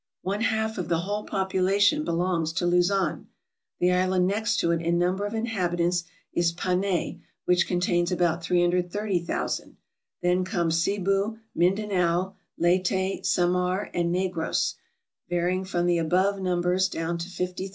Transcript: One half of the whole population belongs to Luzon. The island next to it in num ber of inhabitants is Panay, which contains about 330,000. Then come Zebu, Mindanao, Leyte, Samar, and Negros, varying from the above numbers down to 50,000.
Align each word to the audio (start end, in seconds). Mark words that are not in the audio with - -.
One 0.23 0.41
half 0.41 0.79
of 0.79 0.87
the 0.89 1.01
whole 1.01 1.25
population 1.25 2.03
belongs 2.03 2.53
to 2.53 2.65
Luzon. 2.65 3.27
The 3.79 3.91
island 3.91 4.25
next 4.25 4.57
to 4.61 4.71
it 4.71 4.81
in 4.81 4.97
num 4.97 5.15
ber 5.17 5.27
of 5.27 5.35
inhabitants 5.35 6.05
is 6.33 6.51
Panay, 6.53 7.19
which 7.45 7.67
contains 7.67 8.11
about 8.11 8.41
330,000. 8.43 9.77
Then 10.23 10.43
come 10.43 10.71
Zebu, 10.71 11.37
Mindanao, 11.53 12.33
Leyte, 12.57 13.23
Samar, 13.27 13.91
and 13.93 14.11
Negros, 14.11 14.73
varying 15.29 15.65
from 15.65 15.85
the 15.85 15.99
above 15.99 16.41
numbers 16.41 16.89
down 16.89 17.19
to 17.19 17.29
50,000. 17.29 17.69